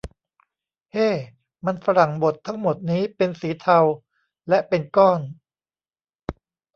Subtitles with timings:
[0.93, 1.09] เฮ้!
[1.65, 3.79] มันฝรั่งบดทั้งหมดนี้เป็นสีเทา
[4.49, 5.19] และเป็นก้อน!